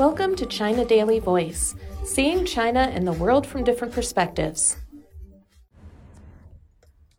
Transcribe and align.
Welcome 0.00 0.34
to 0.36 0.46
China 0.46 0.82
Daily 0.86 1.18
Voice, 1.18 1.74
seeing 2.04 2.46
China 2.46 2.90
and 2.90 3.06
the 3.06 3.12
world 3.12 3.46
from 3.46 3.64
different 3.64 3.92
perspectives. 3.92 4.78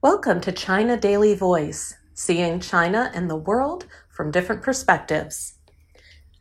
Welcome 0.02 0.42
to 0.42 0.52
China 0.52 0.98
Daily 0.98 1.36
Voice, 1.36 1.94
seeing 2.16 2.60
China 2.60 3.12
and 3.14 3.30
the 3.30 3.36
world 3.36 3.86
from 4.10 4.32
different 4.32 4.64
perspectives. 4.64 5.60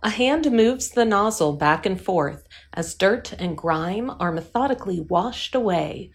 A 0.03 0.09
hand 0.09 0.51
moves 0.51 0.89
the 0.89 1.05
nozzle 1.05 1.57
back 1.57 1.85
and 1.85 2.01
forth 2.01 2.49
as 2.73 2.95
dirt 2.95 3.35
and 3.35 3.55
grime 3.55 4.11
are 4.19 4.33
methodically 4.33 5.01
washed 5.03 5.55
away. 5.55 6.11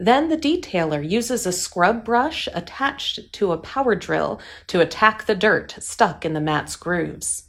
Then 0.00 0.28
the 0.28 0.36
detailer 0.36 1.08
uses 1.08 1.46
a 1.46 1.52
scrub 1.52 2.04
brush 2.04 2.48
attached 2.52 3.32
to 3.34 3.52
a 3.52 3.58
power 3.58 3.94
drill 3.94 4.40
to 4.66 4.80
attack 4.80 5.26
the 5.26 5.36
dirt 5.36 5.76
stuck 5.78 6.24
in 6.24 6.32
the 6.32 6.40
mat's 6.40 6.74
grooves. 6.74 7.47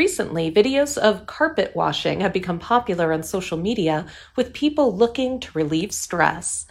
Recently, 0.00 0.50
videos 0.50 0.96
of 0.96 1.26
carpet 1.26 1.76
washing 1.76 2.22
have 2.22 2.32
become 2.32 2.58
popular 2.58 3.12
on 3.12 3.22
social 3.22 3.58
media 3.58 4.06
with 4.34 4.54
people 4.54 4.96
looking 4.96 5.38
to 5.40 5.50
relieve 5.52 5.92
stress. 5.92 6.64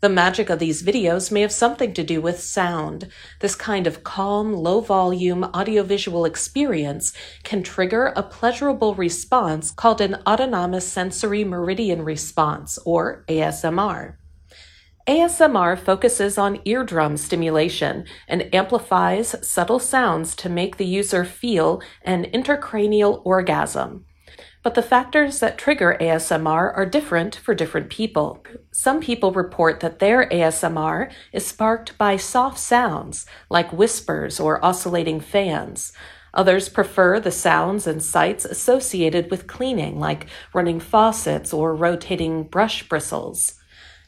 The 0.00 0.08
magic 0.08 0.48
of 0.48 0.60
these 0.60 0.82
videos 0.82 1.30
may 1.30 1.42
have 1.42 1.52
something 1.52 1.92
to 1.92 2.02
do 2.02 2.22
with 2.22 2.40
sound. 2.40 3.08
This 3.40 3.54
kind 3.54 3.86
of 3.86 4.02
calm, 4.02 4.54
low 4.54 4.80
volume 4.80 5.44
audiovisual 5.44 6.24
experience 6.24 7.12
can 7.42 7.62
trigger 7.62 8.14
a 8.16 8.22
pleasurable 8.22 8.94
response 8.94 9.72
called 9.72 10.00
an 10.00 10.14
autonomous 10.26 10.88
sensory 10.88 11.44
meridian 11.44 12.02
response, 12.02 12.78
or 12.86 13.26
ASMR. 13.28 14.14
ASMR 15.06 15.78
focuses 15.78 16.36
on 16.36 16.60
eardrum 16.64 17.16
stimulation 17.16 18.04
and 18.28 18.54
amplifies 18.54 19.34
subtle 19.46 19.78
sounds 19.78 20.36
to 20.36 20.48
make 20.48 20.76
the 20.76 20.84
user 20.84 21.24
feel 21.24 21.82
an 22.02 22.24
intracranial 22.34 23.22
orgasm. 23.24 24.04
But 24.62 24.74
the 24.74 24.82
factors 24.82 25.40
that 25.40 25.56
trigger 25.56 25.96
ASMR 26.00 26.76
are 26.76 26.84
different 26.84 27.34
for 27.34 27.54
different 27.54 27.88
people. 27.88 28.44
Some 28.72 29.00
people 29.00 29.32
report 29.32 29.80
that 29.80 30.00
their 30.00 30.28
ASMR 30.28 31.10
is 31.32 31.46
sparked 31.46 31.96
by 31.96 32.16
soft 32.18 32.58
sounds, 32.58 33.24
like 33.48 33.72
whispers 33.72 34.38
or 34.38 34.62
oscillating 34.62 35.20
fans. 35.20 35.92
Others 36.34 36.68
prefer 36.68 37.18
the 37.18 37.32
sounds 37.32 37.86
and 37.86 38.02
sights 38.02 38.44
associated 38.44 39.30
with 39.30 39.46
cleaning, 39.46 39.98
like 39.98 40.26
running 40.52 40.78
faucets 40.78 41.54
or 41.54 41.74
rotating 41.74 42.44
brush 42.44 42.86
bristles. 42.86 43.59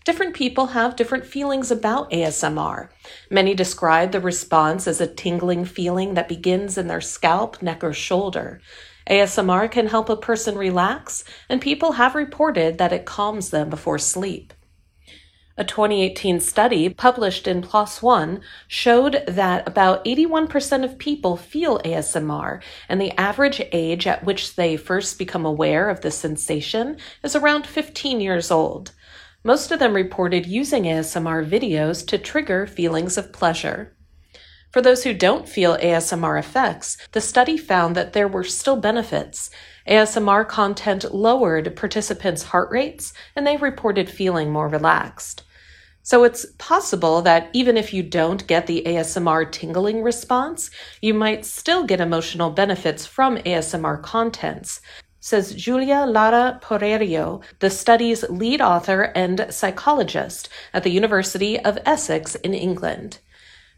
Different 0.05 0.34
people 0.34 0.67
have 0.69 0.97
different 0.97 1.25
feelings 1.25 1.70
about 1.70 2.11
ASMR. 2.11 2.89
Many 3.31 3.55
describe 3.55 4.11
the 4.11 4.20
response 4.20 4.89
as 4.89 5.00
a 5.00 5.06
tingling 5.06 5.64
feeling 5.64 6.14
that 6.14 6.28
begins 6.28 6.77
in 6.77 6.89
their 6.89 7.00
scalp, 7.00 7.62
neck, 7.62 7.84
or 7.84 7.92
shoulder. 7.92 8.61
ASMR 9.08 9.70
can 9.70 9.86
help 9.86 10.08
a 10.08 10.17
person 10.17 10.56
relax, 10.56 11.23
and 11.48 11.61
people 11.61 11.92
have 11.92 12.14
reported 12.17 12.78
that 12.78 12.92
it 12.92 13.05
calms 13.05 13.50
them 13.50 13.70
before 13.70 13.98
sleep. 13.98 14.53
A 15.56 15.64
2018 15.64 16.41
study 16.41 16.89
published 16.89 17.47
in 17.47 17.61
PLOS 17.61 18.00
One 18.00 18.41
showed 18.67 19.23
that 19.28 19.69
about 19.69 20.05
81% 20.05 20.83
of 20.83 20.98
people 20.98 21.36
feel 21.36 21.78
ASMR, 21.80 22.62
and 22.89 23.00
the 23.00 23.12
average 23.20 23.61
age 23.70 24.06
at 24.06 24.25
which 24.25 24.56
they 24.56 24.77
first 24.77 25.19
become 25.19 25.45
aware 25.45 25.91
of 25.91 26.00
the 26.00 26.11
sensation 26.11 26.97
is 27.23 27.36
around 27.36 27.67
15 27.67 28.20
years 28.20 28.50
old. 28.50 28.92
Most 29.45 29.73
of 29.73 29.81
them 29.81 29.95
reported 29.95 30.47
using 30.47 30.85
ASMR 30.85 31.48
videos 31.48 32.07
to 32.07 32.19
trigger 32.19 32.65
feelings 32.67 33.19
of 33.19 33.33
pleasure. 33.33 33.97
For 34.71 34.81
those 34.81 35.03
who 35.03 35.12
don't 35.12 35.48
feel 35.48 35.77
ASMR 35.79 36.39
effects, 36.39 36.97
the 37.11 37.21
study 37.21 37.59
found 37.59 37.97
that 37.97 38.13
there 38.13 38.29
were 38.29 38.45
still 38.45 38.77
benefits. 38.77 39.51
ASMR 39.89 40.48
content 40.48 41.13
lowered 41.13 41.75
participants' 41.75 42.45
heart 42.45 42.70
rates, 42.70 43.13
and 43.35 43.45
they 43.45 43.57
reported 43.57 44.09
feeling 44.09 44.51
more 44.51 44.69
relaxed. 44.69 45.42
So 46.05 46.24
it's 46.24 46.47
possible 46.59 47.20
that 47.23 47.51
even 47.53 47.77
if 47.77 47.92
you 47.92 48.03
don't 48.03 48.47
get 48.47 48.67
the 48.67 48.83
ASMR 48.86 49.51
tingling 49.51 50.03
response, 50.03 50.70
you 51.01 51.14
might 51.14 51.45
still 51.45 51.85
get 51.85 52.01
emotional 52.01 52.51
benefits 52.51 53.07
from 53.07 53.39
ASMR 53.39 54.03
contents 54.03 54.80
says 55.23 55.55
Giulia 55.55 56.05
Lara 56.05 56.59
Poerio, 56.61 57.43
the 57.61 57.71
study's 57.71 58.29
lead 58.29 58.61
author 58.61 59.13
and 59.15 59.47
psychologist 59.51 60.49
at 60.75 60.83
the 60.83 60.91
University 60.91 61.61
of 61.61 61.79
Essex 61.87 62.35
in 62.35 62.55
England. 62.55 63.19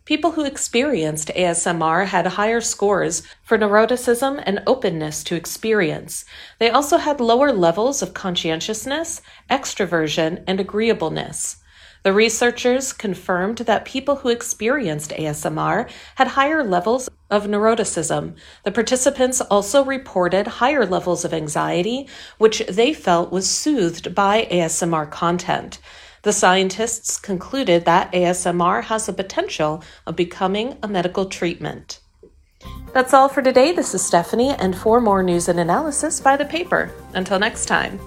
People 0.06 0.32
who 0.32 0.44
experienced 0.44 1.28
ASMR 1.37 2.06
had 2.06 2.27
higher 2.27 2.62
scores 2.62 3.22
for 3.43 3.59
neuroticism 3.59 4.43
and 4.47 4.62
openness 4.66 5.22
to 5.25 5.34
experience. 5.34 6.25
They 6.59 6.71
also 6.71 6.97
had 6.97 7.21
lower 7.21 7.53
levels 7.53 8.00
of 8.00 8.15
conscientiousness, 8.15 9.21
extroversion, 9.50 10.43
and 10.47 10.61
agreeableness. 10.61 11.59
The 12.04 12.12
researchers 12.12 12.92
confirmed 12.92 13.59
that 13.59 13.87
people 13.87 14.16
who 14.16 14.28
experienced 14.28 15.12
ASMR 15.12 15.88
had 16.16 16.28
higher 16.28 16.62
levels 16.62 17.09
of 17.31 17.47
neuroticism. 17.47 18.37
The 18.62 18.72
participants 18.72 19.41
also 19.41 19.82
reported 19.82 20.47
higher 20.47 20.84
levels 20.84 21.25
of 21.25 21.32
anxiety, 21.32 22.06
which 22.37 22.59
they 22.69 22.93
felt 22.93 23.32
was 23.32 23.48
soothed 23.48 24.14
by 24.14 24.47
ASMR 24.50 25.10
content. 25.10 25.78
The 26.25 26.34
scientists 26.34 27.19
concluded 27.19 27.87
that 27.87 28.12
ASMR 28.12 28.84
has 28.84 29.06
the 29.06 29.14
potential 29.14 29.82
of 30.06 30.14
becoming 30.14 30.76
a 30.82 30.88
medical 30.88 31.25
treatment. 31.25 32.00
That's 32.93 33.14
all 33.14 33.31
for 33.31 33.41
today. 33.41 33.72
This 33.72 33.94
is 33.94 34.04
Stephanie, 34.04 34.50
and 34.50 34.76
for 34.76 35.00
more 35.00 35.22
news 35.22 35.48
and 35.48 35.59
analysis, 35.59 36.20
buy 36.20 36.37
the 36.37 36.44
paper. 36.44 36.93
Until 37.14 37.38
next 37.38 37.64
time. 37.64 37.98